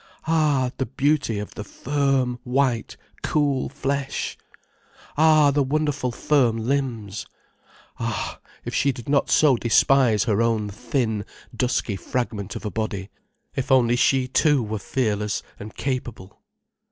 Ah, 0.25 0.71
the 0.77 0.87
beauty 0.87 1.37
of 1.37 1.53
the 1.53 1.63
firm, 1.63 2.39
white, 2.43 2.97
cool 3.21 3.69
flesh! 3.69 4.35
Ah, 5.15 5.51
the 5.51 5.61
wonderful 5.61 6.11
firm 6.11 6.57
limbs. 6.57 7.27
Ah, 7.99 8.39
if 8.65 8.73
she 8.73 8.91
did 8.91 9.07
not 9.07 9.29
so 9.29 9.55
despise 9.57 10.23
her 10.23 10.41
own 10.41 10.71
thin, 10.71 11.23
dusky 11.55 11.95
fragment 11.95 12.55
of 12.55 12.65
a 12.65 12.71
body, 12.71 13.11
if 13.55 13.71
only 13.71 13.95
she 13.95 14.27
too 14.27 14.63
were 14.63 14.79
fearless 14.79 15.43
and 15.59 15.75
capable. 15.75 16.41